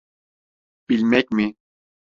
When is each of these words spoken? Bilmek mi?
Bilmek 0.89 1.31
mi? 1.31 1.55